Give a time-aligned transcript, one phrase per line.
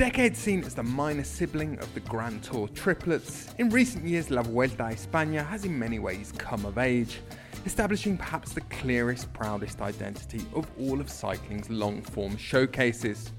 [0.00, 4.40] decade seen as the minor sibling of the Grand Tour triplets, in recent years La
[4.40, 7.20] Vuelta a España has in many ways come of age,
[7.66, 13.30] establishing perhaps the clearest, proudest identity of all of cycling's long form showcases.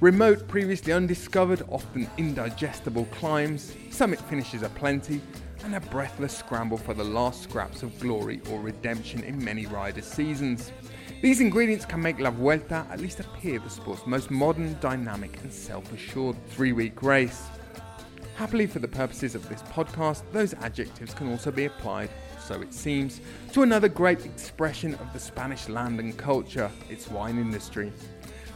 [0.00, 5.20] Remote, previously undiscovered, often indigestible climbs, summit finishes aplenty,
[5.64, 10.06] and a breathless scramble for the last scraps of glory or redemption in many riders'
[10.06, 10.72] seasons.
[11.20, 15.52] These ingredients can make La Vuelta at least appear the sport's most modern, dynamic, and
[15.52, 17.48] self assured three week race.
[18.36, 22.08] Happily, for the purposes of this podcast, those adjectives can also be applied,
[22.38, 23.20] so it seems,
[23.52, 27.92] to another great expression of the Spanish land and culture, its wine industry.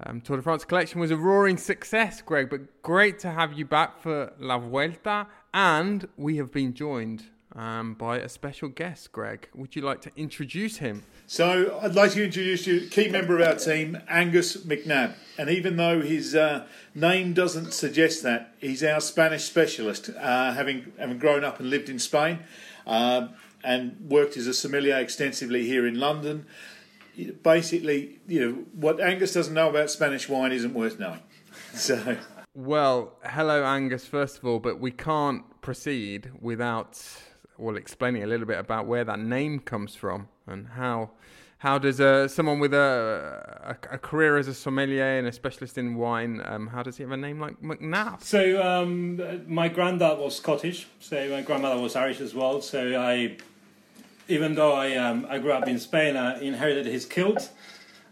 [0.06, 2.50] um, Tour de France collection was a roaring success, Greg.
[2.50, 7.26] But great to have you back for La Vuelta, and we have been joined
[7.56, 9.50] um, by a special guest, Greg.
[9.56, 11.04] Would you like to introduce him?
[11.28, 15.14] So I'd like to introduce you, key member of our team, Angus McNabb.
[15.38, 20.92] And even though his uh, name doesn't suggest that, he's our Spanish specialist, uh, having
[20.98, 22.40] having grown up and lived in Spain,
[22.88, 23.28] uh,
[23.64, 26.46] and worked as a sommelier extensively here in London.
[27.44, 31.22] Basically, you know what Angus doesn't know about Spanish wine isn't worth knowing.
[31.74, 32.18] So.
[32.54, 37.02] Well, hello, Angus, first of all, but we can't proceed without
[37.62, 41.12] well explaining a little bit about where that name comes from and how
[41.60, 45.78] how does uh, someone with a, a, a career as a sommelier and a specialist
[45.78, 48.24] in wine um, how does he have a name like McNabb?
[48.24, 52.62] So um, my granddad was Scottish, so my grandmother was Irish as well.
[52.64, 53.38] So I,
[54.28, 57.52] even though I um, I grew up in Spain, I inherited his kilt.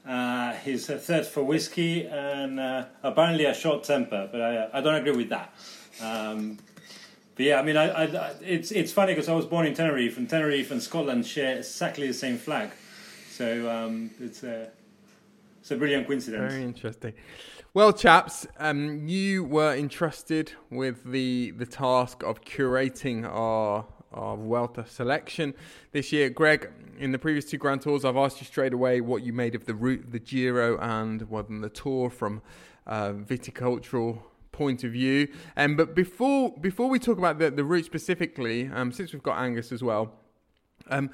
[0.07, 4.95] Uh, his thirst for whiskey and uh, apparently a short temper, but I, I don't
[4.95, 5.53] agree with that.
[6.01, 6.57] Um,
[7.39, 10.17] but yeah, I mean, I, I, it's it's funny because I was born in Tenerife,
[10.17, 12.69] and Tenerife and Scotland share exactly the same flag,
[13.31, 14.67] so um, it's a
[15.61, 16.51] it's a brilliant coincidence.
[16.51, 17.13] Very interesting.
[17.73, 24.85] Well, chaps, um, you were entrusted with the the task of curating our our Vuelta
[24.85, 25.53] selection
[25.93, 26.29] this year.
[26.29, 29.55] Greg, in the previous two Grand Tours, I've asked you straight away what you made
[29.55, 32.41] of the route, the Giro, and well, the Tour from
[32.85, 34.23] uh, viticultural
[34.63, 35.19] point of view.
[35.61, 39.37] Um, but before before we talk about the, the route specifically, um, since we've got
[39.45, 40.03] Angus as well,
[40.95, 41.09] um,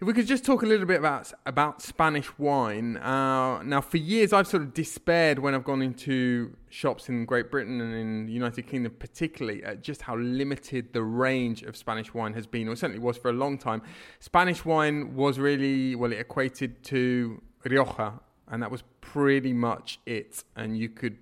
[0.00, 2.96] if we could just talk a little bit about about Spanish wine.
[2.98, 7.50] Uh, now, for years, I've sort of despaired when I've gone into shops in Great
[7.50, 12.14] Britain and in the United Kingdom, particularly, at just how limited the range of Spanish
[12.14, 13.82] wine has been, or certainly was for a long time.
[14.20, 18.20] Spanish wine was really well, it equated to Rioja,
[18.50, 20.44] and that was pretty much it.
[20.54, 21.16] And you could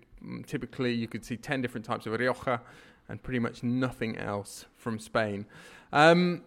[0.47, 2.61] typically you could see 10 different types of Rioja
[3.09, 5.47] and pretty much nothing else from Spain.
[5.93, 6.43] Um,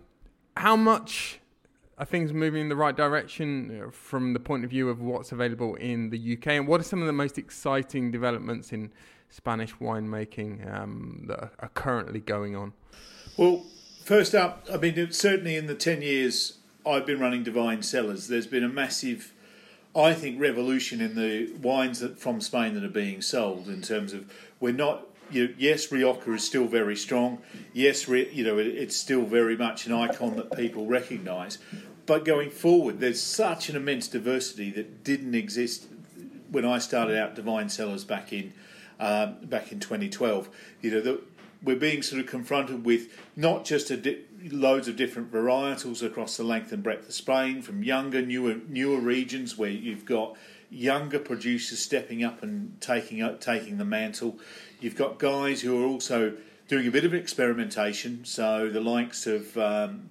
[0.58, 1.40] how much
[1.98, 5.32] are things moving in the right direction uh, from the point of view of what's
[5.32, 6.48] available in the UK?
[6.48, 8.92] And what are some of the most exciting developments in
[9.30, 12.74] Spanish winemaking um, that are currently going on?
[13.38, 13.66] Well,
[14.04, 18.48] first up, I mean, certainly in the 10 years I've been running Dvine Cellars, there's
[18.48, 19.34] been a massive
[19.96, 24.14] I think revolution in the wines that from Spain that are being sold in terms
[24.14, 27.40] of we're not you yes Rioja is still very strong.
[27.74, 31.58] Yes you know it, it's still very much an icon that people recognise
[32.06, 35.88] but going forward there's such an immense diversity that didn't exist
[36.52, 38.54] when I started out Dvine Cellars back in
[39.00, 40.50] um, back in 2012
[40.82, 41.22] you know the,
[41.62, 44.20] we're being sort of confronted with not just a di-
[44.52, 49.00] loads of different varietals across the length and breadth of Spain, from younger, newer, newer
[49.00, 50.36] regions where you've got
[50.70, 54.38] younger producers stepping up and taking up, taking the mantle.
[54.80, 56.34] You've got guys who are also
[56.68, 58.24] doing a bit of experimentation.
[58.26, 60.10] So the likes of, um,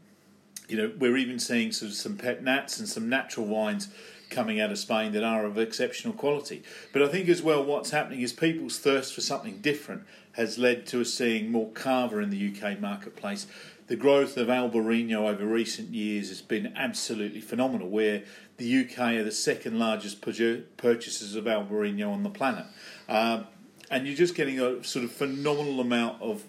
[0.68, 3.88] you know, we're even seeing sort of some pet nats and some natural wines
[4.30, 6.62] coming out of Spain that are of exceptional quality.
[6.92, 10.86] But I think as well, what's happening is people's thirst for something different has led
[10.86, 13.46] to us seeing more cava in the UK marketplace.
[13.88, 18.22] The growth of Albarino over recent years has been absolutely phenomenal, where
[18.58, 22.66] the UK are the second largest purchasers of Albarino on the planet.
[23.08, 23.46] Um,
[23.90, 26.44] and you're just getting a sort of phenomenal amount of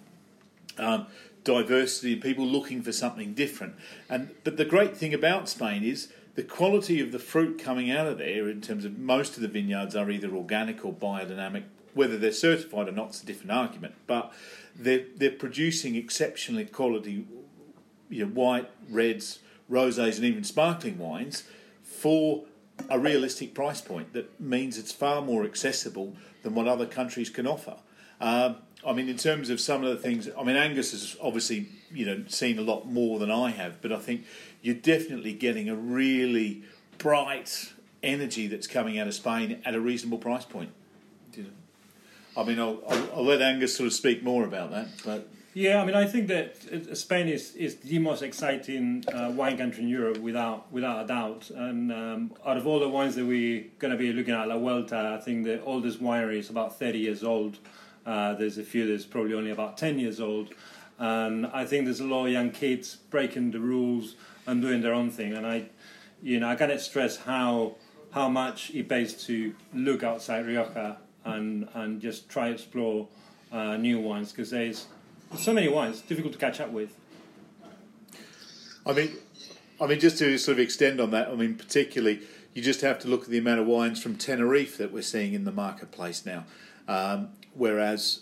[0.77, 1.07] um,
[1.45, 3.75] diversity and people looking for something different.
[4.09, 8.05] And but the great thing about Spain is the quality of the fruit coming out
[8.05, 8.49] of there.
[8.49, 11.63] In terms of most of the vineyards are either organic or biodynamic.
[11.93, 13.95] Whether they're certified or not is a different argument.
[14.07, 14.31] But
[14.79, 17.27] they're they're producing exceptionally quality,
[18.09, 19.39] you know, white, reds,
[19.69, 21.43] rosés, and even sparkling wines
[21.83, 22.45] for
[22.89, 27.45] a realistic price point that means it's far more accessible than what other countries can
[27.45, 27.75] offer.
[28.21, 28.55] Um,
[28.87, 32.05] I mean, in terms of some of the things, I mean, Angus has obviously you
[32.05, 34.25] know seen a lot more than I have, but I think
[34.61, 36.63] you're definitely getting a really
[36.97, 40.71] bright energy that's coming out of Spain at a reasonable price point.
[42.37, 45.29] I mean, I'll, I'll, I'll let Angus sort of speak more about that, but.
[45.55, 49.83] Yeah, I mean, I think that Spain is, is the most exciting uh, wine country
[49.83, 51.49] in Europe without without a doubt.
[51.49, 54.57] And um, out of all the wines that we're going to be looking at La
[54.57, 57.57] Vuelta, I think the oldest winery is about 30 years old.
[58.05, 60.53] Uh, there's a few that's probably only about 10 years old.
[60.99, 64.15] And I think there's a lot of young kids breaking the rules
[64.45, 65.33] and doing their own thing.
[65.33, 65.69] And I,
[66.21, 67.75] you know, I cannot stress how
[68.11, 73.07] how much it pays to look outside Rioja and and just try explore
[73.51, 74.87] uh, new wines because there's
[75.37, 76.95] so many wines difficult to catch up with.
[78.85, 79.11] I mean,
[79.79, 82.21] I mean, just to sort of extend on that, I mean, particularly,
[82.53, 85.33] you just have to look at the amount of wines from Tenerife that we're seeing
[85.33, 86.45] in the marketplace now.
[86.87, 88.21] Um, whereas,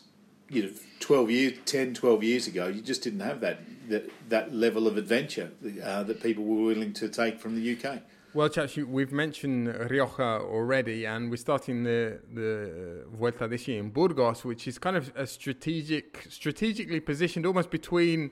[0.49, 3.59] you know, 12 years, 10, 12 years ago, you just didn't have that
[3.89, 5.51] that, that level of adventure
[5.83, 8.01] uh, that people were willing to take from the UK.
[8.33, 13.89] Well, chaps, we've mentioned Rioja already, and we're starting the the Vuelta this year in
[13.89, 18.31] Burgos, which is kind of a strategic, strategically positioned almost between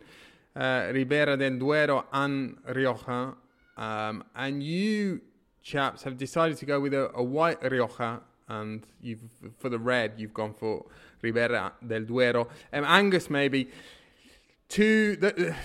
[0.53, 3.35] uh, Ribera del Duero and Rioja.
[3.77, 5.21] Um, and you
[5.63, 9.23] chaps have decided to go with a, a white Rioja and you've
[9.57, 10.85] for the red you've gone for
[11.21, 12.49] Ribera del Duero.
[12.73, 13.69] Um, Angus, maybe
[14.69, 15.55] to the,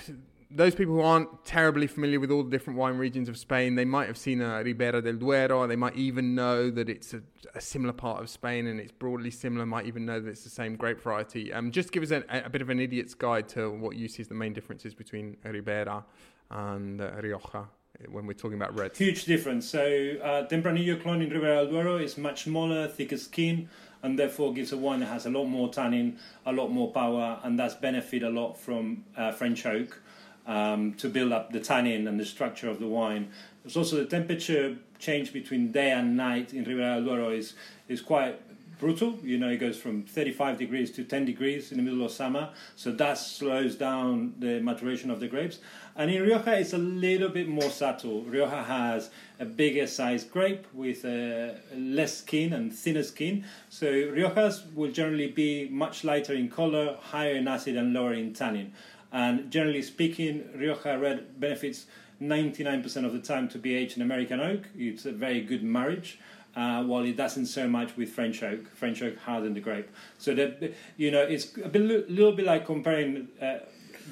[0.53, 3.85] those people who aren't terribly familiar with all the different wine regions of Spain, they
[3.85, 5.65] might have seen a Ribera del Duero.
[5.67, 7.21] They might even know that it's a,
[7.55, 9.65] a, similar part of Spain and it's broadly similar.
[9.65, 11.53] Might even know that it's the same grape variety.
[11.53, 14.21] Um, just give us a, a bit of an idiot's guide to what you see
[14.21, 16.03] as the main differences between Ribera
[16.49, 17.67] and uh, Rioja
[18.09, 18.97] when we're talking about reds?
[18.97, 19.69] Huge difference.
[19.69, 19.81] So
[20.23, 23.69] uh, Tempranillo clone in Ribera del Duero is much smaller, thicker skin,
[24.03, 27.39] and therefore gives a wine that has a lot more tannin, a lot more power,
[27.43, 30.01] and that's benefit a lot from uh, French oak
[30.47, 33.31] um, to build up the tannin and the structure of the wine.
[33.63, 37.53] There's also the temperature change between day and night in Ribera del Duero is,
[37.87, 38.39] is quite
[38.81, 39.19] brutal.
[39.23, 42.49] You know, it goes from 35 degrees to 10 degrees in the middle of summer.
[42.75, 45.59] So that slows down the maturation of the grapes.
[45.95, 48.23] And in Rioja, it's a little bit more subtle.
[48.23, 53.45] Rioja has a bigger size grape with uh, less skin and thinner skin.
[53.69, 58.33] So Riojas will generally be much lighter in color, higher in acid, and lower in
[58.33, 58.73] tannin.
[59.11, 61.85] And generally speaking, Rioja Red benefits
[62.21, 64.67] 99% of the time to be aged in American oak.
[64.75, 66.19] It's a very good marriage.
[66.53, 68.67] Uh, while it doesn't so much with French oak.
[68.75, 69.89] French oak hardened the grape.
[70.17, 73.59] So that you know, it's a bit, little bit like comparing uh,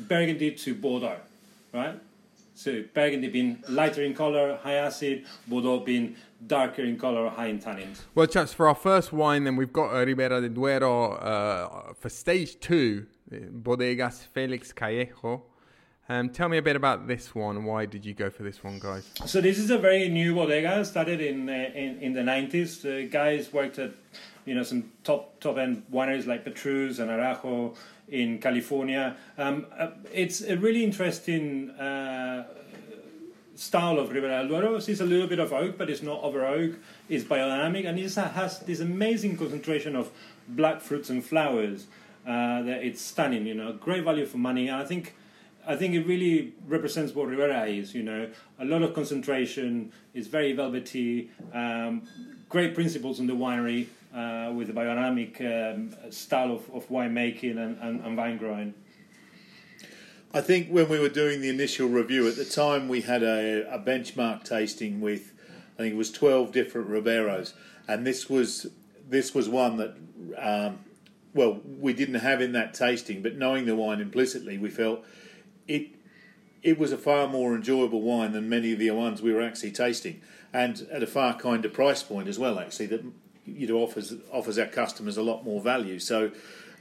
[0.08, 1.18] Burgundy to Bordeaux
[1.74, 2.00] right?
[2.56, 6.16] So Burgundy being lighter in color, high acid, Bordeaux being
[6.46, 8.02] darker in color, high in tannins.
[8.16, 12.60] Well, chaps, for our first wine, then we've got Ribera del Duero uh, for stage
[12.60, 15.42] two, Bodegas Felix Callejo.
[16.12, 17.66] Um, tell me a bit about this one.
[17.66, 19.08] Why did you go for this one, guys?
[19.26, 20.84] So this is a very new bodega.
[20.84, 22.82] Started in uh, in, in the nineties.
[22.82, 23.92] The guys worked at
[24.46, 27.76] you know some top top end wineries like Petrus and Araujo
[28.08, 29.16] in California.
[29.38, 32.48] Um, uh, it's a really interesting uh,
[33.54, 34.76] style of Ribera del Duero.
[34.78, 36.72] It's a little bit of oak, but it's not over oak.
[37.08, 40.10] It's biodynamic, and it has this amazing concentration of
[40.48, 41.86] black fruits and flowers.
[42.30, 44.66] Uh, that it's stunning, you know, great value for money.
[44.70, 45.04] And I think,
[45.66, 47.88] I think it really represents what Ribera is.
[47.98, 48.22] You know,
[48.60, 49.92] a lot of concentration.
[50.14, 51.32] It's very velvety.
[51.62, 51.94] Um,
[52.56, 55.80] great principles in the winery uh, with the biodynamic um,
[56.12, 58.74] style of, of winemaking and, and, and vine growing.
[60.32, 63.66] I think when we were doing the initial review at the time, we had a,
[63.74, 65.34] a benchmark tasting with,
[65.76, 67.54] I think it was twelve different Riberos,
[67.88, 68.68] and this was
[69.10, 69.92] this was one that,
[70.38, 70.80] um,
[71.40, 75.06] well, we didn't have in that tasting, but knowing the wine implicitly, we felt
[75.70, 75.88] it
[76.62, 79.72] it was a far more enjoyable wine than many of the ones we were actually
[79.72, 80.20] tasting,
[80.52, 82.60] and at a far kinder price point as well.
[82.60, 83.06] Actually, that
[83.46, 85.98] you know offers offers our customers a lot more value.
[85.98, 86.32] So,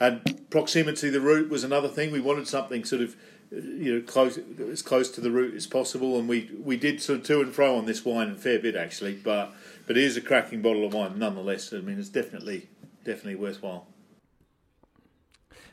[0.00, 2.10] and proximity to the route was another thing.
[2.10, 3.14] We wanted something sort of
[3.52, 4.40] you know close
[4.72, 7.54] as close to the route as possible, and we we did sort of to and
[7.54, 9.52] fro on this wine a fair bit actually, but
[9.86, 11.72] but it is a cracking bottle of wine nonetheless.
[11.72, 12.68] I mean, it's definitely
[13.04, 13.86] definitely worthwhile.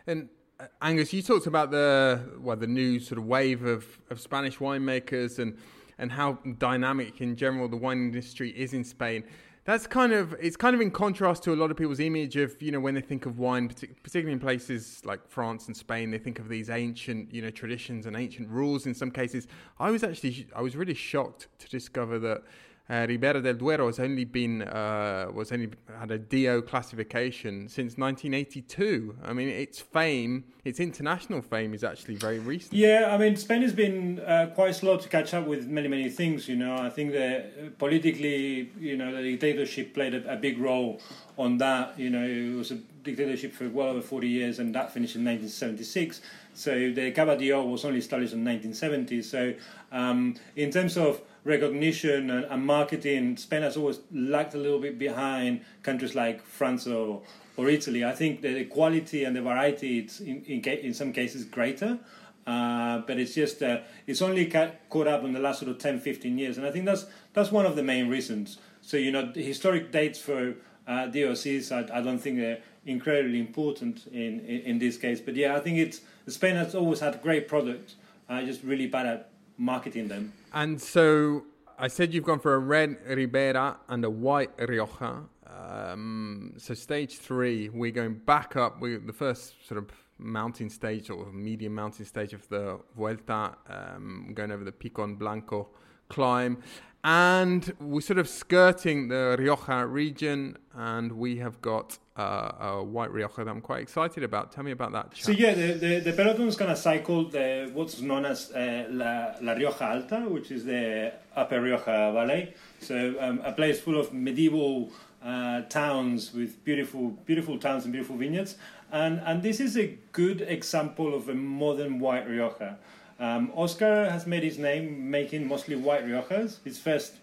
[0.08, 4.20] And uh, Angus, you talked about the well the new sort of wave of, of
[4.20, 5.58] Spanish winemakers and
[5.98, 9.24] and how dynamic in general the wine industry is in Spain.
[9.64, 12.62] That's kind of it's kind of in contrast to a lot of people's image of
[12.62, 16.20] you know when they think of wine particularly in places like France and Spain they
[16.20, 19.48] think of these ancient you know traditions and ancient rules in some cases.
[19.80, 22.44] I was actually I was really shocked to discover that
[22.88, 27.98] uh, Ribera del Duero has only been uh, was only had a DO classification since
[27.98, 29.18] 1982.
[29.24, 32.74] I mean, its fame, its international fame, is actually very recent.
[32.74, 36.10] Yeah, I mean, Spain has been uh, quite slow to catch up with many many
[36.10, 36.48] things.
[36.48, 41.01] You know, I think that politically, you know, the dictatorship played a, a big role
[41.39, 41.98] on that.
[42.00, 45.25] You know, it was a dictatorship for well over 40 years, and that finished in
[45.25, 46.22] 1976.
[46.54, 49.22] So the Cava DO was only established in 1970.
[49.24, 49.54] So
[49.92, 55.00] um, in terms of recognition and, and, marketing, Spain has always lagged a little bit
[55.00, 57.22] behind countries like France or,
[57.56, 58.04] or Italy.
[58.04, 62.00] I think the quality and the variety, it's in, in, in some cases greater.
[62.46, 65.80] Uh, but it's just uh, it's only ca- caught up in the last sort of
[65.80, 69.12] 10 15 years and i think that's that's one of the main reasons so you
[69.12, 70.54] know historic dates for
[70.88, 75.36] uh, DOCs I, I, don't think they're incredibly important in, in, in this case but
[75.36, 77.96] yeah I think it's Spain has always had great products
[78.30, 80.34] uh, just really bad at marketing them.
[80.56, 81.44] And so
[81.78, 85.24] I said you've gone for a red Ribera and a white Rioja.
[85.46, 88.80] Um, so stage three, we're going back up.
[88.80, 94.32] We the first sort of mountain stage or medium mountain stage of the Vuelta, um,
[94.34, 95.68] going over the Picon Blanco
[96.08, 96.64] climb,
[97.06, 103.12] and we're sort of skirting the Rioja region, and we have got uh, a white
[103.12, 104.52] Rioja that I'm quite excited about.
[104.52, 105.16] Tell me about that.
[105.16, 108.88] So yeah, the, the, the peloton is going to cycle the, what's known as uh,
[108.90, 112.56] La, La Rioja Alta, which is the Upper Rioja Valley.
[112.80, 114.92] So um, a place full of medieval
[115.24, 118.56] uh, towns with beautiful, beautiful towns and beautiful vineyards.
[118.92, 122.78] And, and this is a good example of a modern white Rioja.
[123.20, 126.58] Um, Oscar has made his name making mostly white Riojas.
[126.64, 127.14] His first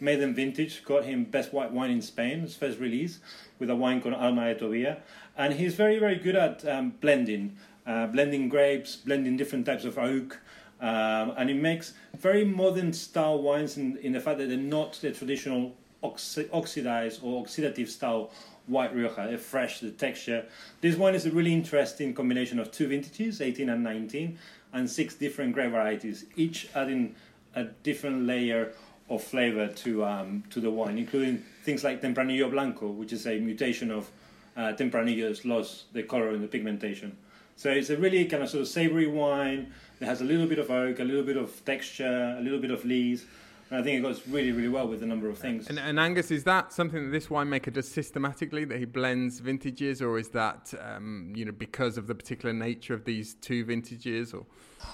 [0.00, 3.20] maiden vintage got him best white wine in Spain, his first release
[3.58, 4.98] with a wine called Alma de Tobia.
[5.36, 9.98] And he's very, very good at um, blending, uh, blending grapes, blending different types of
[9.98, 10.40] oak.
[10.80, 14.94] Um, and he makes very modern style wines in, in the fact that they're not
[14.94, 18.30] the traditional oxi- oxidized or oxidative style
[18.66, 19.26] white Rioja.
[19.28, 20.44] They're fresh, the texture.
[20.80, 24.38] This wine is a really interesting combination of two vintages, 18 and 19,
[24.76, 27.14] and six different grape varieties, each adding
[27.54, 28.72] a different layer
[29.08, 33.38] of flavor to um, to the wine, including things like Tempranillo Blanco, which is a
[33.38, 34.10] mutation of
[34.56, 37.16] uh, Tempranillo's lost the color and the pigmentation.
[37.56, 40.58] So it's a really kind of sort of savory wine that has a little bit
[40.58, 43.24] of oak, a little bit of texture, a little bit of lees.
[43.68, 45.68] And I think it goes really, really well with a number of things.
[45.68, 48.64] And, and, Angus, is that something that this winemaker does systematically?
[48.64, 52.94] That he blends vintages, or is that um, you know because of the particular nature
[52.94, 54.32] of these two vintages?
[54.32, 54.46] Or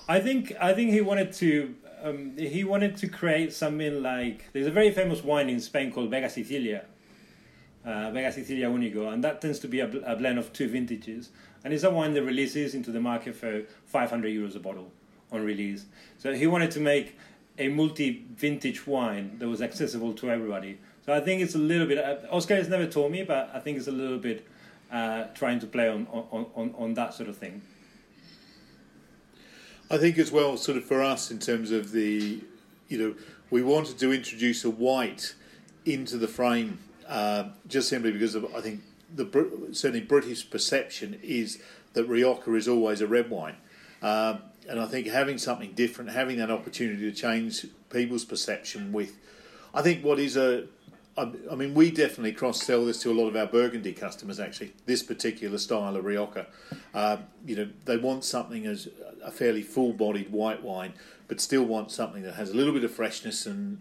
[0.08, 4.66] I think I think he wanted to um, he wanted to create something like there's
[4.66, 6.86] a very famous wine in Spain called Vega Sicilia,
[7.84, 11.28] uh, Vega Sicilia Unico, and that tends to be a, a, blend of two vintages,
[11.62, 14.90] and it's a wine that releases into the market for 500 euros a bottle
[15.30, 15.86] on release.
[16.18, 17.16] So he wanted to make
[17.58, 20.78] a multi-vintage wine that was accessible to everybody.
[21.04, 21.98] So I think it's a little bit.
[21.98, 24.46] Uh, Oscar has never told me, but I think it's a little bit
[24.90, 27.62] uh, trying to play on, on, on, on that sort of thing.
[29.90, 32.40] I think as well, sort of for us in terms of the,
[32.88, 33.14] you know,
[33.50, 35.34] we wanted to introduce a white
[35.84, 38.80] into the frame uh, just simply because of, I think
[39.14, 39.26] the
[39.72, 43.56] certainly British perception is that Rioja is always a red wine,
[44.00, 44.36] uh,
[44.68, 49.16] and I think having something different, having that opportunity to change people's perception with,
[49.74, 50.66] I think what is a
[51.14, 54.40] I mean, we definitely cross sell this to a lot of our Burgundy customers.
[54.40, 56.46] Actually, this particular style of Rioja,
[56.94, 58.88] um, you know, they want something as
[59.22, 60.94] a fairly full-bodied white wine,
[61.28, 63.78] but still want something that has a little bit of freshness and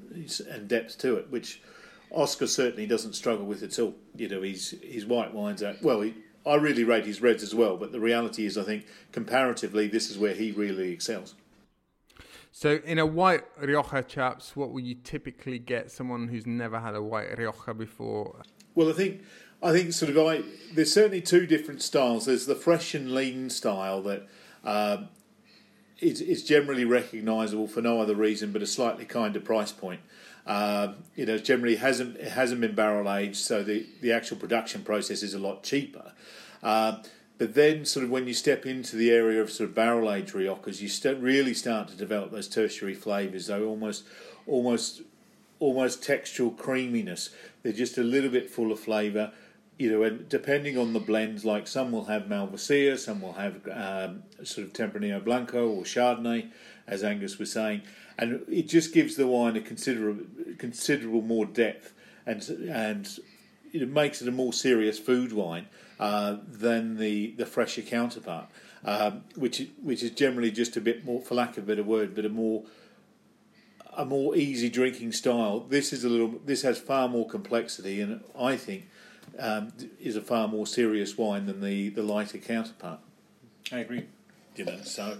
[0.49, 1.61] and depth to it, which
[2.11, 3.95] Oscar certainly doesn't struggle with it at all.
[4.17, 6.01] You know, his his white wines are well.
[6.45, 10.09] I really rate his reds as well, but the reality is, I think comparatively, this
[10.09, 11.35] is where he really excels.
[12.51, 16.95] So, in a white Rioja, chaps, what will you typically get someone who's never had
[16.95, 18.41] a white Rioja before?
[18.75, 19.21] Well, I think
[19.63, 20.43] I think sort of I
[20.73, 22.25] there's certainly two different styles.
[22.25, 24.27] There's the fresh and lean style that
[24.63, 25.09] um,
[25.99, 30.01] is, is generally recognisable for no other reason but a slightly kinder price point.
[30.45, 34.81] Uh, you know, generally hasn't it hasn't been barrel aged, so the, the actual production
[34.83, 36.13] process is a lot cheaper.
[36.63, 36.97] Uh,
[37.37, 40.33] but then, sort of, when you step into the area of sort of barrel aged
[40.33, 43.47] Riojas, you st- really start to develop those tertiary flavours.
[43.47, 44.03] Though almost,
[44.45, 45.01] almost,
[45.59, 47.31] almost textural creaminess.
[47.63, 49.31] They're just a little bit full of flavour.
[49.79, 53.67] You know, and depending on the blends, like some will have Malvasia, some will have
[53.71, 56.51] um, sort of Tempranillo Blanco or Chardonnay,
[56.85, 57.81] as Angus was saying,
[58.21, 60.23] and it just gives the wine a considerable,
[60.59, 61.93] considerable more depth,
[62.25, 63.19] and and
[63.73, 65.67] it makes it a more serious food wine
[65.99, 68.45] uh, than the, the fresher counterpart,
[68.85, 72.13] um, which which is generally just a bit more, for lack of a better word,
[72.13, 72.63] but a more
[73.97, 75.61] a more easy drinking style.
[75.61, 76.35] This is a little.
[76.45, 78.87] This has far more complexity, and I think
[79.39, 82.99] um, is a far more serious wine than the, the lighter counterpart.
[83.71, 84.05] I agree.
[84.55, 85.17] You know, so.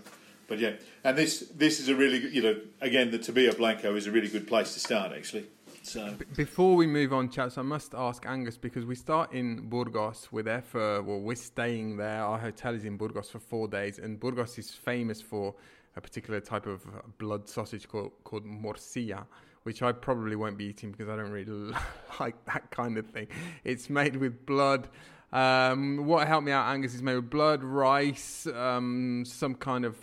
[0.52, 0.74] But yeah,
[1.06, 4.12] and this this is a really good, you know again the Tabilla Blanco is a
[4.12, 5.46] really good place to start actually.
[5.82, 10.28] So before we move on, chaps, I must ask Angus because we start in Burgos.
[10.30, 12.22] We're there for well, we're staying there.
[12.22, 15.56] Our hotel is in Burgos for four days, and Burgos is famous for
[15.96, 16.82] a particular type of
[17.18, 19.24] blood sausage called called morcilla,
[19.64, 21.74] which I probably won't be eating because I don't really
[22.20, 23.28] like that kind of thing.
[23.64, 24.90] It's made with blood.
[25.32, 29.96] Um, what helped me out, Angus, is made with blood, rice, um, some kind of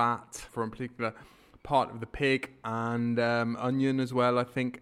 [0.00, 1.12] fat from a particular
[1.62, 4.38] part of the pig and um, onion as well.
[4.38, 4.80] I think.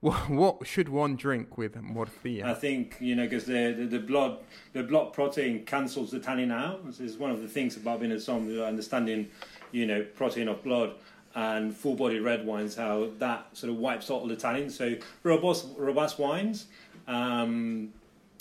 [0.00, 2.44] What, should one drink with morcilla?
[2.44, 4.38] I think you know because the, the, the blood
[4.72, 6.86] the blood protein cancels the tannin out.
[6.86, 9.28] This is one of the things about being a som understanding
[9.72, 10.90] you know protein of blood
[11.34, 14.68] and full body red wines how that sort of wipes out all the tannin.
[14.70, 16.66] So robust robust wines.
[17.08, 17.92] Um,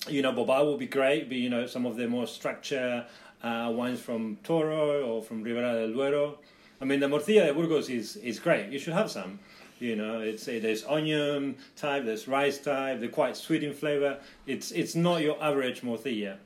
[0.08, 3.06] you know, Bobal will be great, but you know, some of the more structure
[3.46, 6.40] uh, wines from Toro or from Ribera del Duero.
[6.82, 8.72] I mean, the morcilla de Burgos is, is great.
[8.72, 9.40] You should have some.
[9.80, 13.02] You know, it's there's onion type, there's rice type.
[13.02, 14.20] They're quite sweet in flavor.
[14.48, 16.38] It's it's not your average morcilla.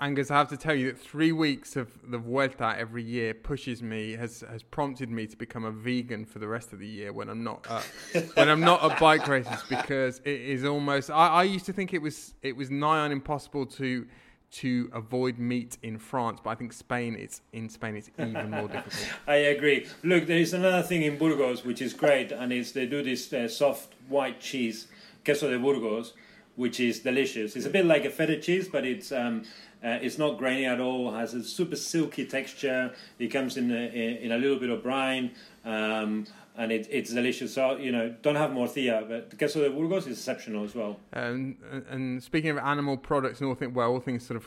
[0.00, 3.82] Angus, I have to tell you that three weeks of the Vuelta every year pushes
[3.82, 7.12] me, has has prompted me to become a vegan for the rest of the year
[7.12, 7.82] when I'm not uh,
[8.34, 11.10] when I'm not at bike races because it is almost.
[11.10, 14.06] I, I used to think it was it was nigh on impossible to
[14.50, 18.68] to avoid meat in France, but I think Spain, it's in Spain, it's even more
[18.68, 19.12] difficult.
[19.26, 19.86] I agree.
[20.02, 23.32] Look, there is another thing in Burgos which is great, and it's they do this
[23.32, 24.88] uh, soft white cheese,
[25.24, 26.14] queso de Burgos,
[26.56, 27.54] which is delicious.
[27.54, 29.44] It's a bit like a feta cheese, but it's um,
[29.82, 31.12] uh, it's not grainy at all.
[31.12, 32.92] Has a super silky texture.
[33.18, 35.30] It comes in a, in a little bit of brine.
[35.64, 36.26] Um,
[36.60, 37.54] and it, it's delicious.
[37.54, 41.00] So you know, don't have morcilla, but the queso de Burgos is exceptional as well.
[41.12, 41.56] And
[41.88, 44.46] and speaking of animal products and all things, well, all things sort of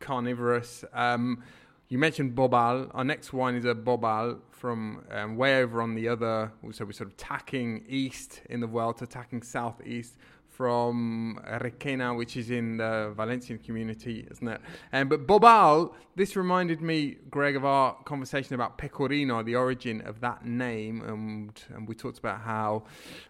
[0.00, 0.84] carnivorous.
[0.94, 1.42] Um,
[1.88, 2.90] you mentioned Bobal.
[2.94, 6.50] Our next wine is a Bobal from um, way over on the other.
[6.72, 10.16] So we're sort of tacking east in the world to tacking southeast
[10.60, 14.60] from Requena, which is in the Valencian community, isn't it?
[14.92, 20.20] Um, but Bobal, this reminded me, Greg, of our conversation about Pecorino, the origin of
[20.20, 22.82] that name, and, and we talked about how,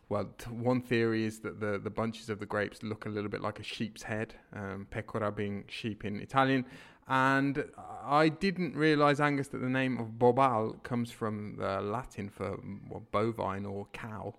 [0.09, 3.43] well, one theory is that the, the bunches of the grapes look a little bit
[3.43, 6.65] like a sheep's head, um, pecora being sheep in Italian.
[7.07, 7.65] And
[8.05, 13.05] I didn't realise, Angus, that the name of Bobal comes from the Latin for well,
[13.13, 14.35] bovine or cow.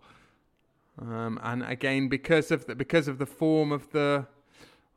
[1.02, 4.28] Um, and again, because of the, because of the form of the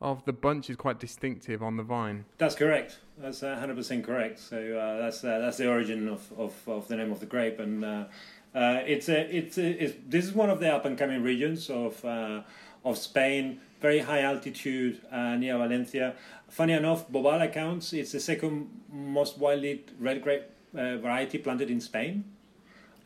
[0.01, 2.27] of the bunch is quite distinctive on the vine.
[2.37, 2.99] That's correct.
[3.19, 4.39] That's hundred percent correct.
[4.39, 7.59] So uh, that's uh, that's the origin of, of, of, the name of the grape,
[7.59, 8.05] and uh,
[8.55, 11.71] uh it's a, it's, a, it's this is one of the up and coming regions
[11.71, 12.43] of uh,
[12.85, 13.61] of Spain.
[13.81, 16.15] Very high altitude uh, near Valencia.
[16.49, 22.25] Funny enough, Bobal accounts it's the second most widely red grape variety planted in Spain.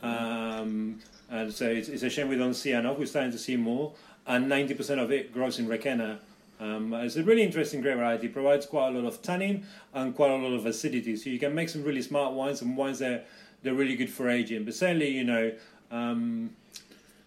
[0.03, 1.01] Um,
[1.31, 2.99] and so it's, it's, a shame we don't see enough.
[2.99, 3.93] We're starting to see more,
[4.27, 6.19] and 90% of it grows in Requena.
[6.61, 8.27] Um, it's a really interesting grape variety.
[8.27, 9.65] It provides quite a lot of tannin
[9.95, 11.17] and quite a lot of acidity.
[11.17, 13.29] So you can make some really smart wines and wines that
[13.63, 14.65] they're really good for aging.
[14.65, 15.53] But certainly, you know,
[15.91, 16.51] um,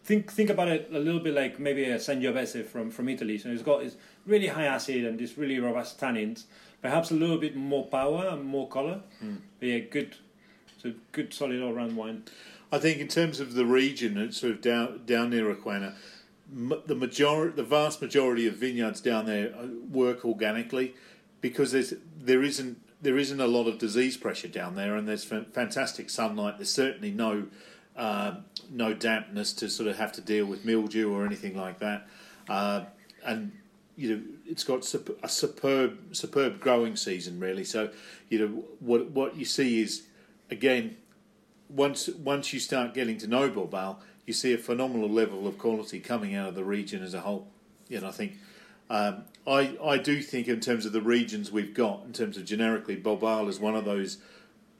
[0.03, 3.37] think think about it a little bit like maybe a Sangiovese from from Italy.
[3.37, 6.43] So it's got this really high acid and this really robust tannins.
[6.81, 9.01] Perhaps a little bit more power and more color.
[9.23, 9.37] Mm.
[9.59, 10.15] But yeah, good.
[10.75, 12.23] It's a good solid all round wine.
[12.71, 15.95] I think in terms of the region, it's sort of down down near Requena,
[16.51, 20.95] m- the majority, the vast majority of vineyards down there uh, work organically
[21.41, 25.23] because there's there isn't there isn't a lot of disease pressure down there, and there's
[25.23, 26.57] fantastic sunlight.
[26.57, 27.47] There's certainly no
[27.97, 28.35] uh,
[28.69, 32.07] no dampness to sort of have to deal with mildew or anything like that,
[32.47, 32.85] uh,
[33.25, 33.51] and
[33.97, 34.85] you know it's got
[35.23, 37.65] a superb superb growing season really.
[37.65, 37.89] So
[38.29, 40.03] you know what what you see is
[40.49, 40.95] again
[41.75, 45.99] once once you start getting to know Bobal, you see a phenomenal level of quality
[45.99, 47.47] coming out of the region as a whole.
[47.89, 48.33] Know, I think
[48.89, 52.45] um, I I do think in terms of the regions we've got, in terms of
[52.45, 54.17] generically, Bobal is one of those.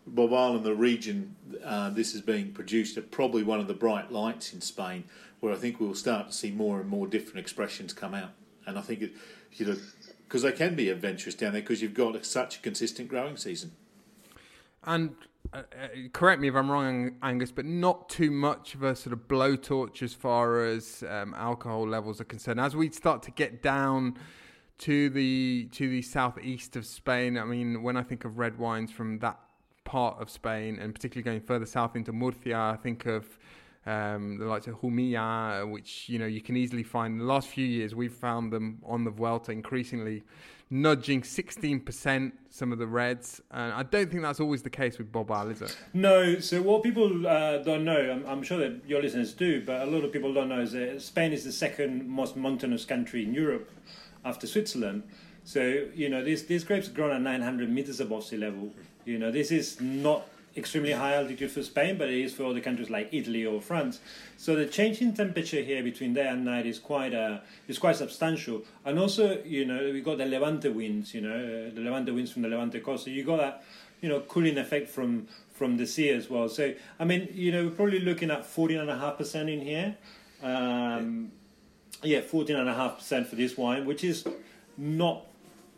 [0.10, 4.12] Bobal and the region uh, this is being produced are probably one of the bright
[4.12, 5.04] lights in Spain,
[5.40, 8.32] where I think we'll start to see more and more different expressions come out.
[8.66, 9.12] And I think it,
[9.54, 9.76] you know,
[10.28, 13.74] because they can be adventurous down there because you've got such a consistent growing season.
[14.84, 15.16] And
[15.54, 15.64] uh,
[16.14, 20.02] correct me if I'm wrong, Angus, but not too much of a sort of blowtorch
[20.02, 22.60] as far as um, alcohol levels are concerned.
[22.60, 24.18] As we start to get down
[24.80, 28.92] to the to the southeast of Spain, I mean, when I think of red wines
[28.92, 29.40] from that
[29.84, 33.38] part of Spain, and particularly going further south into Murcia, I think of
[33.86, 37.14] um, the likes of Jumilla, which you know you can easily find.
[37.14, 40.24] In the last few years, we've found them on the Vuelta increasingly
[40.74, 43.42] nudging 16% some of the reds.
[43.52, 45.78] And I don't think that's always the case with Bobal, is it?
[45.94, 46.40] No.
[46.40, 49.86] So what people uh, don't know, I'm, I'm, sure that your listeners do, but a
[49.86, 53.34] lot of people don't know is that Spain is the second most mountainous country in
[53.34, 53.70] Europe
[54.24, 55.04] after Switzerland.
[55.44, 58.72] So you know these these grapes are grown at 900 meters above sea level.
[59.06, 62.60] You know this is not extremely high altitude for Spain, but it is for other
[62.60, 64.00] countries like Italy or France.
[64.38, 67.96] So the change in temperature here between day and night is quite uh, is quite
[67.96, 68.64] substantial.
[68.84, 72.32] And also, you know, we got the Levante winds, you know, uh, the Levante winds
[72.32, 73.06] from the Levante coast.
[73.06, 73.64] So you got that,
[74.02, 76.50] you know, cooling effect from from the sea as well.
[76.50, 79.62] So I mean, you know, we're probably looking at fourteen and a half percent in
[79.62, 79.96] here.
[80.44, 81.32] Um,
[82.04, 84.26] yeah, fourteen and a half percent for this wine, which is
[84.78, 85.28] not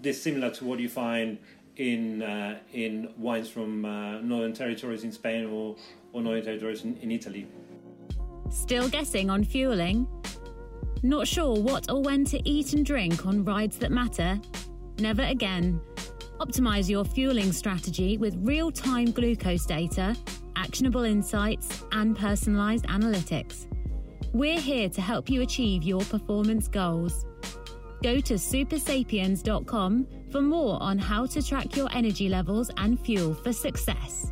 [0.02, 1.38] dissimilar to what you find
[1.78, 5.76] in uh, in wines from uh, northern territories in Spain or,
[6.12, 7.48] or northern territories in, in Italy.
[8.50, 10.08] Still guessing on fueling?
[11.02, 14.40] Not sure what or when to eat and drink on rides that matter?
[15.00, 15.82] Never again.
[16.40, 20.16] Optimize your fueling strategy with real time glucose data,
[20.56, 23.68] actionable insights, and personalized analytics.
[24.34, 27.26] We're here to help you achieve your performance goals.
[28.02, 33.54] Go to supersapiens.com for more on how to track your energy levels and fuel for
[33.54, 34.32] success.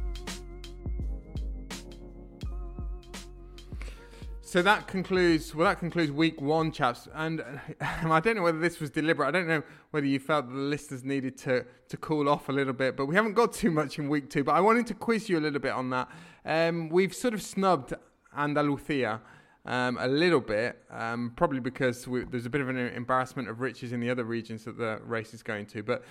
[4.41, 5.67] So that concludes well.
[5.67, 7.07] That concludes week one, chaps.
[7.13, 7.43] And
[7.79, 9.27] I don't know whether this was deliberate.
[9.27, 9.61] I don't know
[9.91, 12.97] whether you felt the listeners needed to to cool off a little bit.
[12.97, 14.43] But we haven't got too much in week two.
[14.43, 16.09] But I wanted to quiz you a little bit on that.
[16.43, 17.93] Um, we've sort of snubbed
[18.35, 19.21] Andalusia
[19.65, 23.61] um, a little bit, um, probably because we, there's a bit of an embarrassment of
[23.61, 25.83] riches in the other regions that the race is going to.
[25.83, 26.03] But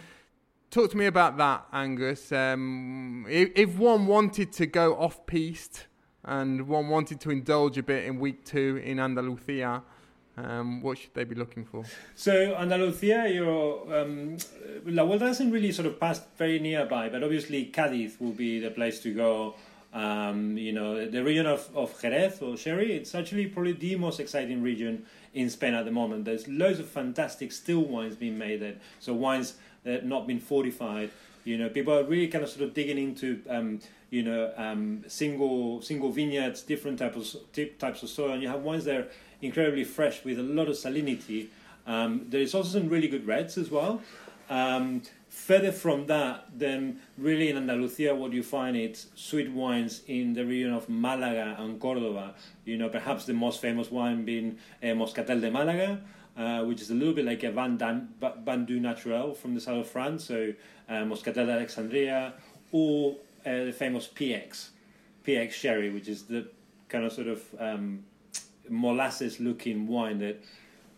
[0.70, 2.30] talk to me about that, Angus.
[2.32, 5.86] Um, if, if, one wanted to go off piste
[6.24, 9.82] and one wanted to indulge a bit in week two in Andalusia,
[10.36, 11.84] um, what should they be looking for?
[12.14, 14.36] So Andalusia, your um,
[14.86, 18.70] La Vuelta doesn't really sort of pass very nearby, but obviously Cadiz will be the
[18.70, 19.56] place to go
[19.92, 24.20] um, you know, the region of, of Jerez or Sherry, it's actually probably the most
[24.20, 26.24] exciting region in Spain at the moment.
[26.24, 28.76] There's loads of fantastic still wines being made there.
[29.00, 31.10] So wines that not been fortified.
[31.44, 35.04] You know, people are really kind of sort of digging into, um, you know, um,
[35.08, 39.08] single single vineyards, different types of, types of soil, and you have wines that are
[39.42, 41.48] incredibly fresh with a lot of salinity.
[41.86, 44.02] Um, there is also some really good reds as well.
[44.50, 50.34] Um, Further from that, then really in Andalusia, what you find is sweet wines in
[50.34, 52.34] the region of Malaga and Cordoba.
[52.64, 56.00] You know, perhaps the most famous wine being uh, Moscatel de Malaga,
[56.36, 58.08] uh, which is a little bit like a Vin, Dan,
[58.44, 60.24] Vin Doux Naturel from the south of France.
[60.24, 60.52] So
[60.88, 62.34] uh, Moscatel de Alexandria,
[62.72, 63.14] or
[63.46, 64.70] uh, the famous PX,
[65.24, 66.48] PX Sherry, which is the
[66.88, 68.04] kind of sort of um,
[68.68, 70.42] molasses-looking wine that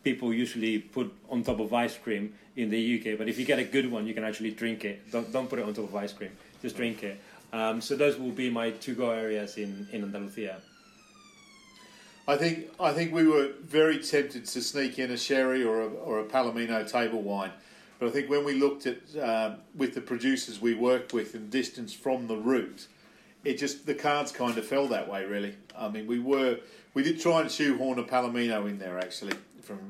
[0.02, 3.18] people usually put on top of ice cream in the UK.
[3.18, 5.10] But if you get a good one, you can actually drink it.
[5.10, 6.30] Don't, don't put it on top of ice cream.
[6.60, 7.20] Just drink it.
[7.52, 10.60] Um, so those will be my two go areas in, in Andalusia.
[12.26, 15.88] I think I think we were very tempted to sneak in a sherry or a,
[15.88, 17.50] or a Palomino table wine,
[17.98, 21.50] but I think when we looked at uh, with the producers we worked with and
[21.50, 22.86] distance from the route,
[23.44, 25.24] it just the cards kind of fell that way.
[25.24, 26.60] Really, I mean, we were
[26.94, 29.80] we did try and shoehorn a Palomino in there actually from,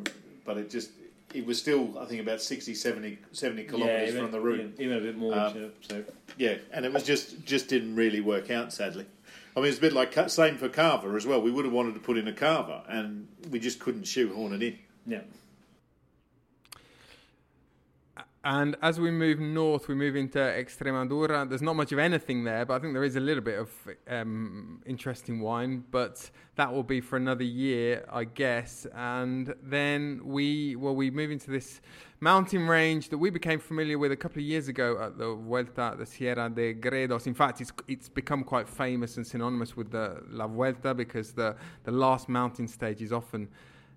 [0.46, 0.90] but it just
[1.34, 4.74] it was still I think about 60, 70, 70 kilometres yeah, from the route, even,
[4.78, 5.38] even a bit more.
[5.38, 6.04] Um, so
[6.36, 9.06] yeah, and it was just just didn't really work out sadly.
[9.56, 11.42] I mean, it's a bit like same for Cava as well.
[11.42, 14.62] We would have wanted to put in a Cava, and we just couldn't shoehorn it
[14.62, 14.78] in.
[15.06, 15.20] Yeah.
[18.44, 21.48] And as we move north, we move into Extremadura.
[21.48, 23.70] There's not much of anything there, but I think there is a little bit of
[24.08, 25.84] um, interesting wine.
[25.92, 28.84] But that will be for another year, I guess.
[28.96, 31.80] And then we, well, we move into this
[32.18, 35.94] mountain range that we became familiar with a couple of years ago at the Vuelta,
[35.96, 37.28] the Sierra de Gredos.
[37.28, 41.54] In fact, it's it's become quite famous and synonymous with the La Vuelta because the
[41.84, 43.48] the last mountain stage is often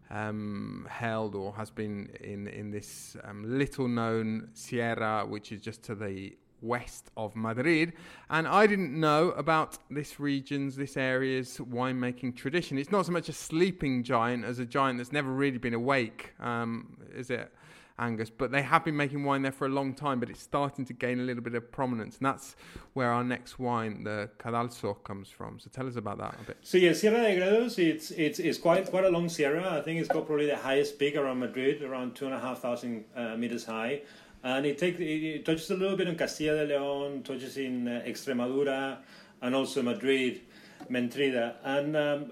[0.10, 5.84] um, held or has been in in this um, little known Sierra, which is just
[5.84, 7.94] to the west of Madrid.
[8.30, 12.78] And I didn't know about this region's, this area's winemaking tradition.
[12.78, 16.34] It's not so much a sleeping giant as a giant that's never really been awake,
[16.40, 17.54] um, is it?
[17.98, 20.84] Angus, but they have been making wine there for a long time, but it's starting
[20.86, 22.56] to gain a little bit of prominence, and that's
[22.94, 25.60] where our next wine, the Cadalso, comes from.
[25.60, 26.58] So tell us about that a bit.
[26.62, 29.78] So yeah, Sierra de Gredos, it's it's it's quite quite a long sierra.
[29.78, 32.62] I think it's got probably the highest peak around Madrid, around two and a half
[32.62, 34.02] thousand uh, meters high,
[34.44, 38.04] and it takes it touches a little bit on Castilla de León, touches in uh,
[38.06, 38.98] Extremadura,
[39.42, 40.42] and also Madrid,
[40.90, 42.32] Mentrida, and um,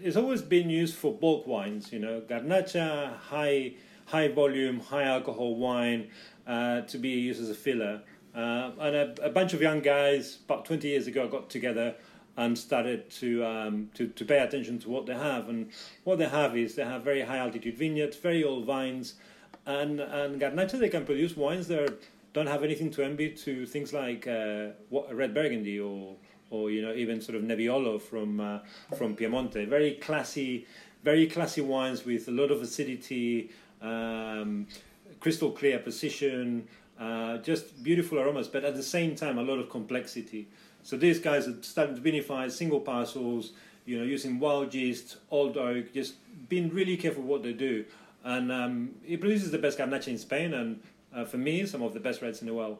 [0.00, 1.92] it's always been used for bulk wines.
[1.92, 3.74] You know, Garnacha, high
[4.12, 6.08] high volume, high alcohol wine
[6.46, 8.02] uh, to be used as a filler.
[8.34, 11.94] Uh, and a, a, bunch of young guys, about 20 years ago, got together
[12.36, 15.48] and started to, um, to, to pay attention to what they have.
[15.48, 15.70] And
[16.04, 19.14] what they have is they have very high altitude vineyards, very old vines,
[19.64, 22.00] and and Garnacha they can produce wines that
[22.32, 26.16] don't have anything to envy to things like uh, red Burgundy or
[26.50, 28.58] or you know even sort of Nebbiolo from uh,
[28.96, 29.68] from Piemonte.
[29.68, 30.66] Very classy,
[31.04, 33.50] very classy wines with a lot of acidity,
[33.82, 34.66] um,
[35.20, 36.66] crystal clear position,
[36.98, 40.48] uh, just beautiful aromas, but at the same time a lot of complexity.
[40.82, 43.52] So these guys are starting to vinify single parcels,
[43.84, 46.14] you know, using wild yeast, old oak, just
[46.48, 47.84] being really careful what they do.
[48.24, 50.80] And um, it produces the best Garnacha in Spain, and
[51.14, 52.78] uh, for me, some of the best reds in the world.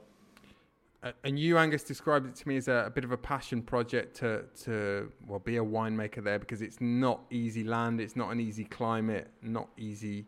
[1.25, 4.17] And you, Angus, described it to me as a, a, bit of a passion project
[4.19, 8.39] to, to well be a winemaker there because it's not easy land, it's not an
[8.39, 10.27] easy climate, not easy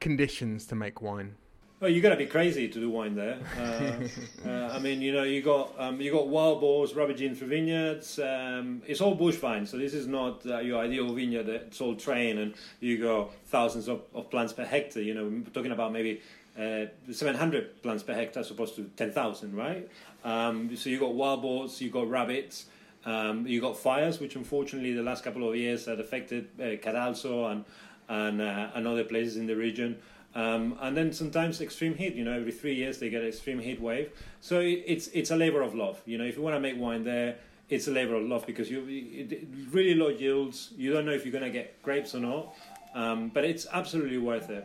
[0.00, 1.36] conditions to make wine?
[1.82, 3.38] Oh, you got to be crazy to do wine there.
[3.58, 7.48] Uh, uh, I mean, you know, you got um, you got wild boars ravaging through
[7.48, 8.18] vineyards.
[8.18, 11.94] Um, it's all bush vine, so this is not uh, your ideal vineyard that's all
[11.94, 15.02] train and you go thousands of, of plants per hectare.
[15.02, 16.20] You know, we're talking about maybe
[16.58, 19.88] uh, 700 plants per hectare as opposed to 10,000, right?
[20.22, 22.66] Um, so you got wild boars, you got rabbits.
[23.06, 27.50] Um, you got fires, which unfortunately the last couple of years had affected uh, Cadalso
[27.50, 27.64] and
[28.10, 29.96] and, uh, and other places in the region.
[30.34, 32.14] Um, and then sometimes extreme heat.
[32.14, 34.10] You know, every three years they get an extreme heat wave.
[34.40, 36.00] So it's it's a labor of love.
[36.06, 38.70] You know, if you want to make wine there, it's a labor of love because
[38.70, 40.70] you it, really low yields.
[40.76, 42.54] You don't know if you're going to get grapes or not,
[42.94, 44.64] um, but it's absolutely worth it.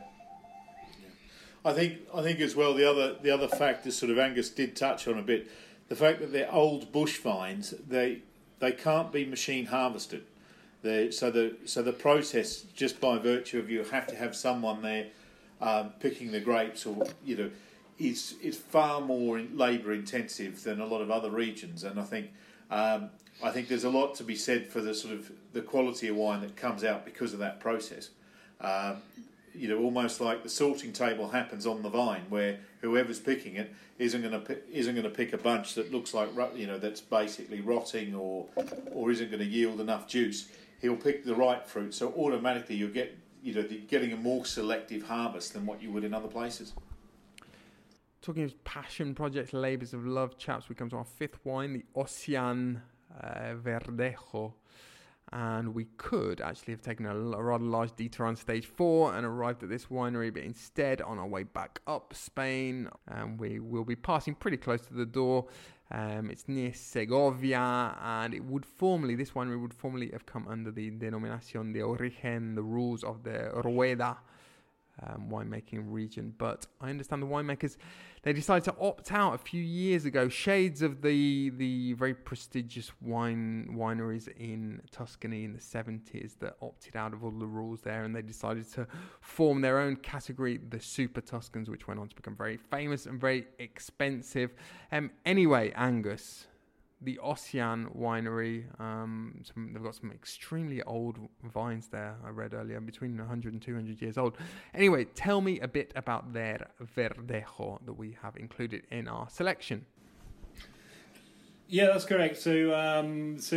[1.64, 4.50] I think I think as well the other the other fact is sort of Angus
[4.50, 5.50] did touch on a bit
[5.88, 8.22] the fact that they're old bush vines they
[8.60, 10.26] they can't be machine harvested.
[10.86, 14.84] The, so the so the process, just by virtue of you have to have someone
[14.84, 15.08] there
[15.60, 17.50] um, picking the grapes, or you know,
[17.98, 21.84] is is far more labour intensive than a lot of other regions.
[21.84, 22.30] And I think
[22.70, 23.10] um,
[23.44, 26.18] I think there's a lot to be said for the sort of the quality of
[26.18, 28.12] wine that comes out because of that process.
[28.62, 28.98] Um,
[29.56, 33.74] you know, almost like the sorting table happens on the vine, where whoever's picking it
[33.98, 37.02] isn't going to isn't going to pick a bunch that looks like you know that's
[37.02, 38.46] basically rotting or
[38.94, 40.48] or isn't going to yield enough juice
[40.86, 41.94] he'll pick the right fruit.
[41.94, 46.04] So automatically you'll get you know getting a more selective harvest than what you would
[46.04, 46.74] in other places.
[48.22, 51.86] Talking of passion projects, labours of love, chaps, we come to our fifth wine, the
[51.96, 52.82] Ossian
[53.22, 54.54] uh, Verdejo.
[55.32, 59.64] And we could actually have taken a, rather large detour on stage four and arrived
[59.64, 63.96] at this winery, but instead, on our way back up Spain, and we will be
[63.96, 65.48] passing pretty close to the door.
[65.92, 70.72] Um, it's near Segovia, and it would formally, this winery would formally have come under
[70.72, 74.18] the denominación de origen, the rules of the Rueda
[75.04, 76.34] um, winemaking region.
[76.38, 77.78] But I understand the winemakers
[78.26, 80.28] they decided to opt out a few years ago.
[80.28, 86.96] Shades of the the very prestigious wine wineries in Tuscany in the seventies that opted
[86.96, 88.88] out of all the rules there, and they decided to
[89.22, 93.22] form their own category, the Super Tuscans, which went on to become very famous and
[93.22, 94.56] very expensive.
[94.92, 96.48] Um, anyway, Angus
[97.06, 98.66] the Ossian winery.
[98.80, 103.62] Um, some, they've got some extremely old vines there, I read earlier, between 100 and
[103.62, 104.38] 200 years old.
[104.74, 109.86] Anyway, tell me a bit about their Verdejo that we have included in our selection.
[111.68, 112.38] Yeah, that's correct.
[112.38, 113.56] So, um, so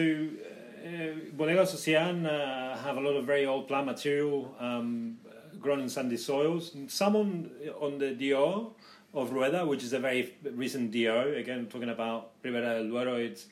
[1.37, 5.19] Bodegas Ossian uh, have a lot of very old plant material um,
[5.61, 6.75] grown in sandy soils.
[6.87, 8.75] Some on, on the DO
[9.15, 11.35] of Rueda, which is a very recent DO.
[11.37, 13.47] Again, talking about Ribera del Duero, it's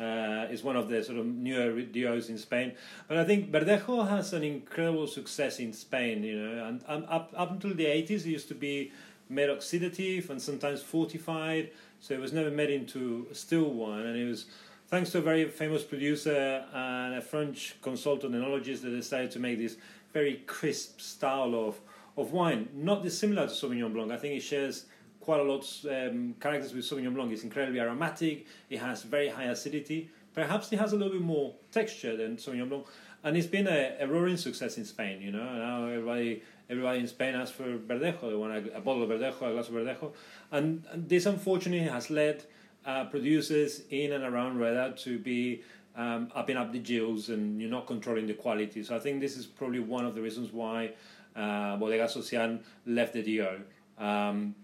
[0.00, 2.72] uh, is one of the sort of newer DOs in Spain.
[3.06, 7.50] But I think Verdejo has an incredible success in Spain, you know, and, up, up
[7.50, 8.92] until the 80s it used to be
[9.28, 11.70] made oxidative and sometimes fortified,
[12.00, 14.46] so it was never made into still wine, and it was
[14.88, 19.58] thanks to a very famous producer and a French consultant enologist that decided to make
[19.58, 19.76] this
[20.12, 21.78] very crisp style of,
[22.16, 24.10] of wine, not dissimilar to Sauvignon Blanc.
[24.10, 24.86] I think it shares
[25.30, 27.30] quite a lot of um, characters with Sauvignon Blanc.
[27.30, 28.46] It's incredibly aromatic.
[28.68, 30.10] It has very high acidity.
[30.34, 32.84] Perhaps it has a little bit more texture than Sauvignon Blanc,
[33.22, 35.22] and it's been a, a roaring success in Spain.
[35.22, 38.22] You know, now everybody everybody in Spain asks for Verdejo.
[38.22, 40.12] They want a, a bottle of Verdejo, a glass of Verdejo,
[40.50, 42.42] and, and this unfortunately has led
[42.84, 45.62] uh, producers in and around Rueda to be
[45.94, 48.82] um, upping up the gills and you're not controlling the quality.
[48.82, 50.94] So I think this is probably one of the reasons why
[51.36, 53.60] uh, Bodegas Ossian left the DO.
[54.04, 54.56] Um,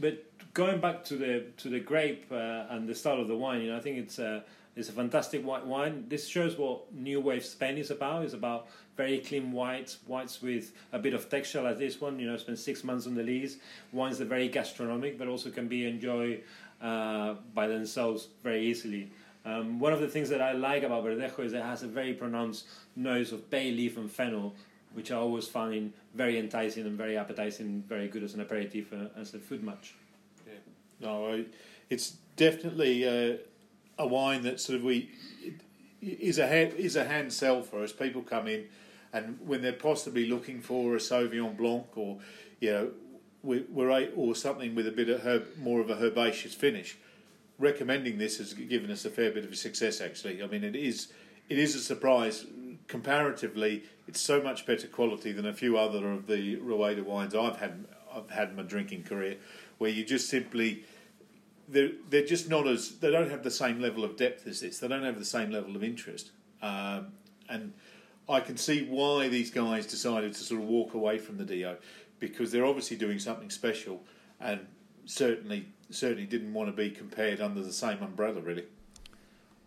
[0.00, 3.62] but going back to the to the grape uh, and the style of the wine,
[3.62, 4.44] you know, I think it's a
[4.76, 6.06] it's a fantastic white wine.
[6.08, 8.24] This shows what New Wave Spain is about.
[8.24, 8.66] It's about
[8.96, 12.18] very clean whites, whites with a bit of texture like this one.
[12.18, 13.58] You know, spent six months on the lees.
[13.92, 16.42] Wines that are very gastronomic, but also can be enjoyed
[16.80, 19.10] uh, by themselves very easily.
[19.44, 22.14] Um, one of the things that I like about Verdejo is it has a very
[22.14, 22.66] pronounced
[22.96, 24.54] nose of bay leaf and fennel,
[24.94, 29.08] which I always find very enticing and very appetizing, very good as an aperitif, uh,
[29.20, 29.94] as a food match.
[30.46, 30.52] Yeah.
[31.00, 31.44] No, I,
[31.90, 33.36] it's definitely uh,
[33.98, 35.10] a wine that sort of we
[36.00, 37.92] is a hand, is a hand sell for us.
[37.92, 38.66] People come in,
[39.12, 42.18] and when they're possibly looking for a Sauvignon Blanc or
[42.60, 42.90] you know
[43.42, 46.96] we, we're or something with a bit of herb, more of a herbaceous finish,
[47.58, 50.00] recommending this has given us a fair bit of success.
[50.00, 51.12] Actually, I mean it is
[51.48, 52.46] it is a surprise
[52.86, 57.56] comparatively, it's so much better quality than a few other of the Rueda wines I've
[57.56, 57.86] had.
[58.14, 59.36] I've had in my drinking career,
[59.78, 60.84] where you just simply
[61.68, 64.78] they're they're just not as they don't have the same level of depth as this.
[64.78, 66.30] They don't have the same level of interest,
[66.62, 67.08] um,
[67.48, 67.72] and
[68.28, 71.76] I can see why these guys decided to sort of walk away from the DO
[72.20, 74.02] because they're obviously doing something special,
[74.40, 74.66] and
[75.06, 78.64] certainly certainly didn't want to be compared under the same umbrella, really.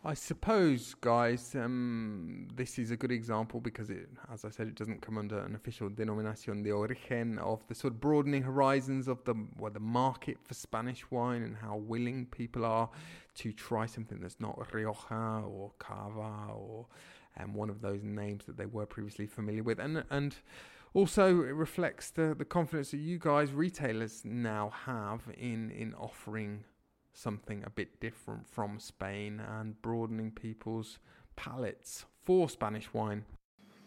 [0.07, 4.75] I suppose, guys, um, this is a good example because it, as I said, it
[4.75, 9.21] doesn't come under an official denominación de origen of the sort of broadening horizons of
[9.25, 12.89] the well, the market for Spanish wine and how willing people are
[13.35, 16.85] to try something that's not Rioja or Cava or
[17.37, 20.37] um, one of those names that they were previously familiar with, and and
[20.93, 26.63] also it reflects the the confidence that you guys retailers now have in in offering
[27.17, 30.99] something a bit different from Spain and broadening people's
[31.35, 33.25] palates for Spanish wine.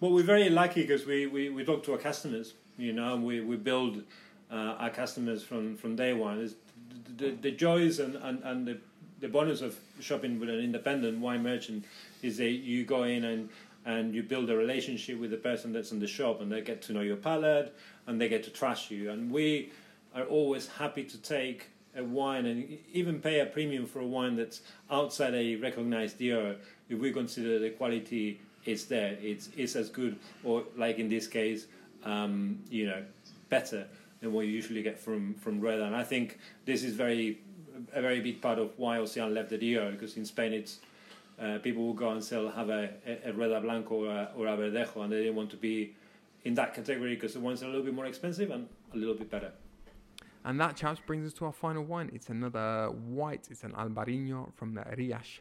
[0.01, 3.41] Well, we're very lucky because we, we, we talk to our customers, you know, we,
[3.41, 4.03] we build
[4.51, 6.41] uh, our customers from, from day one.
[6.41, 6.55] It's
[7.17, 8.79] the, the joys and, and, and the,
[9.21, 11.85] the bonus of shopping with an independent wine merchant
[12.23, 13.49] is that you go in and,
[13.85, 16.83] and you build a relationship with the person that's in the shop and they get
[16.83, 17.77] to know your palate
[18.09, 19.11] and they get to trust you.
[19.11, 19.71] And we
[20.17, 24.37] are always happy to take a wine and even pay a premium for a wine
[24.37, 26.55] that's outside a recognized DO
[26.89, 31.27] if we consider the quality is there, it's, it's as good or like in this
[31.27, 31.67] case,
[32.05, 33.03] um, you know,
[33.49, 33.87] better
[34.21, 35.85] than what you usually get from from Rueda.
[35.85, 37.39] And I think this is very
[37.95, 40.81] a very big part of why Ossian left the DO because in Spain it's
[41.41, 44.47] uh, people will go and sell have a, a, a Rueda Blanco or a, or
[44.47, 45.95] a Verdejo and they didn't want to be
[46.45, 49.15] in that category because the ones are a little bit more expensive and a little
[49.15, 49.53] bit better.
[50.45, 52.11] And that, chaps, brings us to our final wine.
[52.15, 53.49] It's another white.
[53.51, 55.41] It's an Albariño from the Rias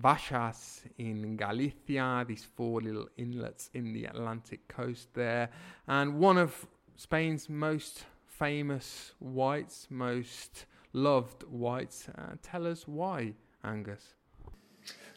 [0.00, 2.24] Baixas in Galicia.
[2.26, 5.50] These four little inlets in the Atlantic coast there.
[5.88, 12.08] And one of Spain's most famous whites, most loved whites.
[12.16, 13.34] Uh, tell us why,
[13.64, 14.14] Angus.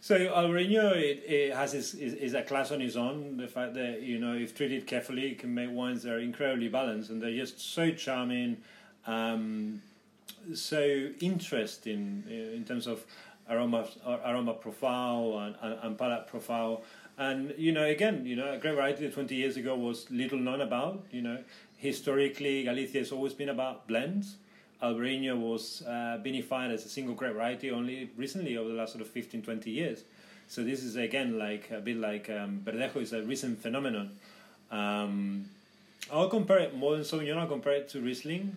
[0.01, 3.37] So Albariño, it, it has its, is a class on its own.
[3.37, 6.67] The fact that you know, if treated carefully, it can make wines that are incredibly
[6.67, 8.57] balanced and they're just so charming
[9.07, 9.81] um,
[10.53, 13.05] so interesting in terms of
[13.49, 13.87] aroma
[14.25, 16.81] aroma profile and, and, and, palate profile.
[17.17, 20.61] And you know, again, you know, a grape variety 20 years ago was little known
[20.61, 21.05] about.
[21.11, 21.37] You know,
[21.77, 24.35] historically, Galicia has always been about blends.
[24.83, 29.01] Albariño was uh, vinified as a single grape variety only recently over the last sort
[29.01, 30.03] of 15, 20 years.
[30.47, 34.11] So this is again like a bit like um, Verdejo is a recent phenomenon.
[34.69, 35.45] Um,
[36.11, 37.37] I'll compare it more than Sauvignon.
[37.37, 38.55] I'll compare it to Riesling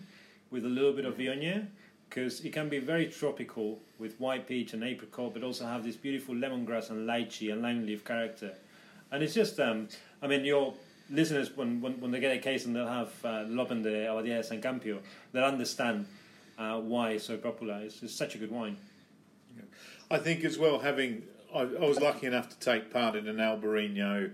[0.51, 1.67] with a little bit of Viognier.
[2.09, 5.95] because it can be very tropical with white peach and apricot, but also have this
[5.95, 8.53] beautiful lemongrass and lychee and lime leaf character.
[9.11, 9.87] And it's just, um,
[10.21, 10.73] I mean, your
[11.09, 14.61] listeners, when, when, when they get a case and they'll have uh, Lopen Abadía San
[14.61, 14.99] Campio,
[15.31, 16.07] they'll understand
[16.57, 17.79] uh, why it's so popular.
[17.83, 18.77] It's, it's such a good wine.
[20.11, 21.23] I think as well, having
[21.53, 24.31] I, I was lucky enough to take part in an Albarino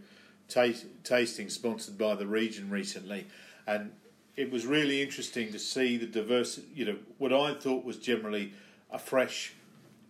[1.03, 3.27] tasting sponsored by the region recently,
[3.67, 3.91] and
[4.35, 6.67] it was really interesting to see the diversity.
[6.73, 8.53] You know, what I thought was generally
[8.91, 9.53] a fresh,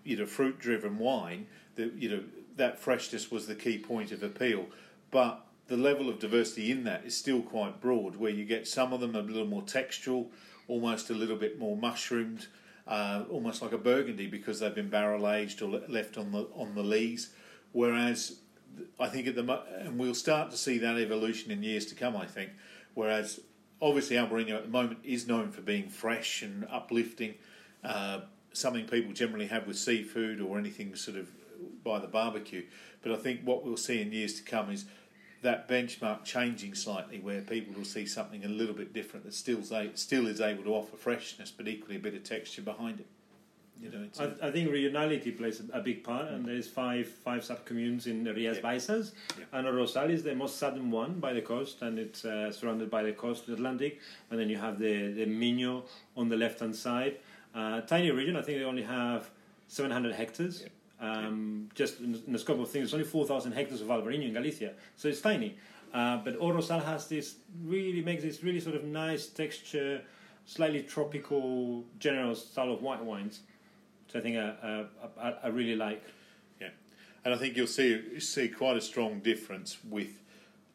[0.03, 1.47] you know, fruit-driven wine.
[1.76, 2.23] That you know
[2.55, 4.67] that freshness was the key point of appeal,
[5.11, 8.15] but the level of diversity in that is still quite broad.
[8.15, 10.28] Where you get some of them a little more textural,
[10.67, 12.47] almost a little bit more mushroomed
[12.88, 16.76] uh, almost like a Burgundy because they've been barrel aged or left on the on
[16.76, 17.32] the lees.
[17.71, 18.39] Whereas
[18.99, 22.15] I think at the and we'll start to see that evolution in years to come.
[22.15, 22.51] I think.
[22.93, 23.41] Whereas
[23.82, 27.36] obviously Albarino at the moment is known for being fresh and uplifting,
[27.84, 28.21] uh,
[28.53, 31.30] something people generally have with seafood or anything sort of
[31.84, 32.63] by the barbecue.
[33.01, 34.86] But I think what we'll see in years to come is
[35.41, 39.61] that benchmark changing slightly, where people will see something a little bit different that still
[39.93, 43.07] still is able to offer freshness, but equally a bit of texture behind it.
[43.82, 48.07] You know, I, I, think regionality plays a big part, and there's five five subcommunes
[48.07, 49.45] in Rías Baixas, yeah.
[49.51, 53.03] and Rosal is the most southern one by the coast, and it's uh, surrounded by
[53.03, 53.99] the coast the Atlantic,
[54.32, 55.84] and then you have the the Miño
[56.15, 57.17] on the left hand side.
[57.53, 59.30] Uh, tiny region, I think they only have
[59.67, 60.63] 700 hectares.
[60.63, 60.69] Yeah.
[60.99, 64.34] Um, just in, in, the scope of things, it's only 4,000 hectares of Albarino in
[64.34, 65.57] Galicia, so it's tiny.
[65.93, 70.01] Uh, but O Rosal has this really makes this really sort of nice texture,
[70.45, 73.41] slightly tropical, general style of white wines,
[74.05, 74.85] which I think I,
[75.19, 76.03] I, I, really like.
[76.59, 76.69] Yeah,
[77.23, 80.21] and I think you'll see see quite a strong difference with,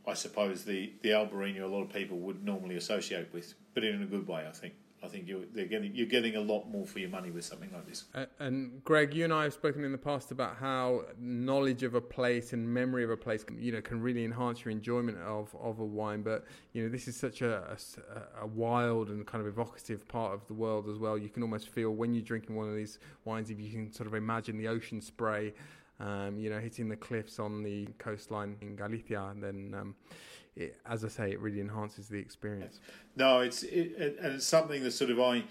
[0.06, 4.02] I suppose the the Albarino a lot of people would normally associate with, but in
[4.02, 4.74] a good way, I think.
[5.02, 7.86] I think you're getting you're getting a lot more for your money with something like
[7.86, 8.04] this.
[8.14, 11.94] Uh, and Greg, you and I have spoken in the past about how knowledge of
[11.94, 15.16] a place and memory of a place, can, you know, can really enhance your enjoyment
[15.18, 16.22] of, of a wine.
[16.22, 16.44] But
[16.74, 20.46] you know, this is such a, a, a wild and kind of evocative part of
[20.48, 21.16] the world as well.
[21.16, 24.06] You can almost feel when you're drinking one of these wines, if you can sort
[24.06, 25.54] of imagine the ocean spray,
[25.98, 29.74] um, you know, hitting the cliffs on the coastline in Galicia, and then.
[29.78, 29.94] Um,
[30.56, 32.80] it, as I say, it really enhances the experience.
[33.16, 35.44] No, it's it, and it's something that sort of I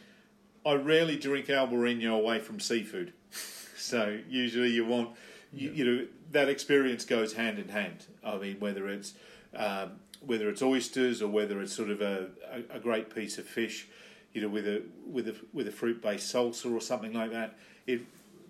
[0.66, 3.14] I rarely drink Albarino away from seafood.
[3.78, 5.12] so usually you want
[5.54, 8.06] you, you, know that experience goes hand in hand.
[8.24, 9.14] I mean whether it's
[9.56, 13.47] um, whether it's oysters or whether it's sort of a, a, a, great piece of
[13.47, 13.88] fish,
[14.34, 17.58] you know, with a with a with a fruit based salsa or something like that.
[17.88, 18.02] It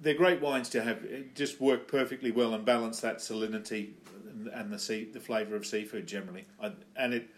[0.01, 1.03] they're great wines to have.
[1.03, 3.91] It just work perfectly well and balance that salinity
[4.53, 6.45] and the sea, the flavour of seafood generally.
[6.61, 7.29] I, and it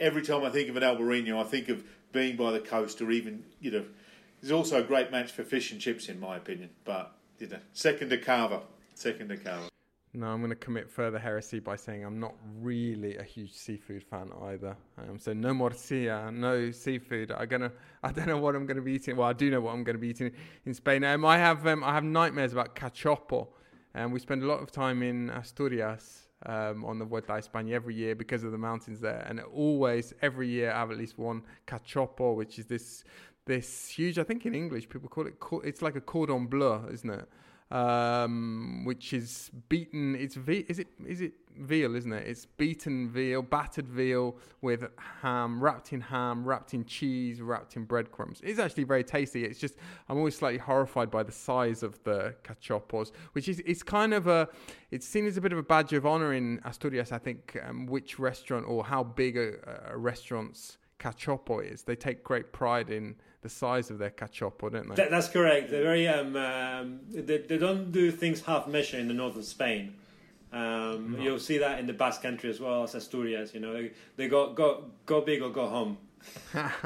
[0.00, 3.10] every time I think of an Albarino, I think of being by the coast or
[3.10, 3.84] even you know.
[4.42, 6.70] It's also a great match for fish and chips, in my opinion.
[6.84, 8.60] But you know, second to Cava,
[8.94, 9.68] second to Cava.
[10.16, 14.04] No, I'm going to commit further heresy by saying I'm not really a huge seafood
[14.04, 14.76] fan either.
[14.96, 17.32] Um, so no morcilla, no seafood.
[17.32, 17.72] I'm gonna.
[18.04, 19.16] I don't know what I'm going to be eating.
[19.16, 20.30] Well, I do know what I'm going to be eating
[20.66, 21.02] in Spain.
[21.02, 21.66] Um, I have.
[21.66, 23.48] Um, I have nightmares about cachopo.
[23.94, 27.72] And we spend a lot of time in Asturias um, on the Vuelta a España
[27.72, 29.24] every year because of the mountains there.
[29.28, 33.04] And always, every year, I have at least one cachopo, which is this
[33.46, 34.18] this huge.
[34.18, 35.34] I think in English people call it.
[35.64, 37.28] It's like a cordon bleu, isn't it?
[37.70, 40.14] Um, which is beaten.
[40.14, 42.26] It's ve- is it is it veal, isn't it?
[42.26, 44.84] It's beaten veal, battered veal with
[45.22, 48.40] ham, wrapped in ham, wrapped in cheese, wrapped in breadcrumbs.
[48.44, 49.44] It's actually very tasty.
[49.44, 49.76] It's just
[50.08, 54.26] I'm always slightly horrified by the size of the cachopos, which is it's kind of
[54.26, 54.48] a
[54.90, 57.12] it's seen as a bit of a badge of honor in Asturias.
[57.12, 59.54] I think um, which restaurant or how big a,
[59.88, 61.82] a restaurant's cachopo is.
[61.82, 64.94] They take great pride in the size of their cachopo, don't they?
[64.94, 65.70] That, that's correct.
[65.70, 69.44] They're very um, um, they, they don't do things half measure in the north of
[69.44, 69.94] Spain.
[70.50, 71.22] Um, no.
[71.22, 73.52] You'll see that in the Basque Country as well as Asturias.
[73.52, 75.98] You know, they, they go go go big or go home.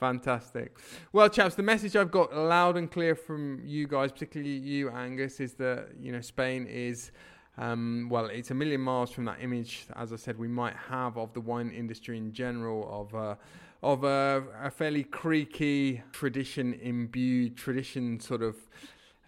[0.00, 0.78] Fantastic.
[1.12, 5.38] Well, chaps, the message I've got loud and clear from you guys, particularly you, Angus,
[5.38, 7.12] is that you know Spain is.
[7.58, 11.18] Um, well, it's a million miles from that image, as I said, we might have
[11.18, 13.34] of the wine industry in general, of uh,
[13.82, 18.56] of a, a fairly creaky, tradition imbued, tradition sort of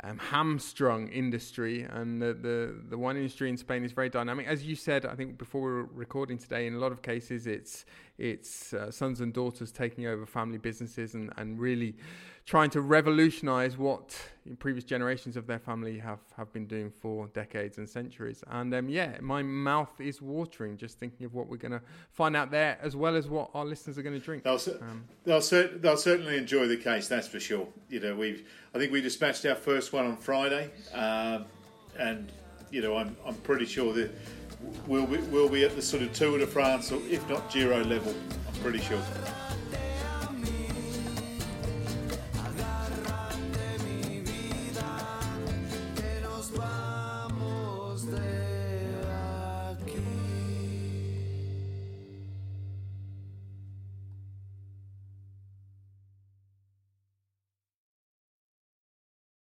[0.02, 4.46] um, hamstrung industry, and the, the, the wine industry in Spain is very dynamic.
[4.46, 7.46] As you said, I think before we were recording today, in a lot of cases,
[7.46, 7.84] it's
[8.18, 11.96] its uh, sons and daughters taking over family businesses and, and really
[12.46, 14.14] trying to revolutionize what
[14.58, 18.44] previous generations of their family have, have been doing for decades and centuries.
[18.48, 21.80] And um, yeah, my mouth is watering just thinking of what we're going to
[22.12, 24.44] find out there, as well as what our listeners are going to drink.
[24.44, 27.66] They'll, um, they'll, cer- they'll certainly enjoy the case, that's for sure.
[27.88, 31.46] You know, we've I think we dispatched our first one on Friday, um,
[31.98, 32.30] and
[32.70, 34.10] you know, I'm I'm pretty sure that
[34.86, 37.82] we'll be, we'll be at the sort of Tour de France, or if not Giro
[37.84, 38.14] level.
[38.48, 39.02] I'm pretty sure.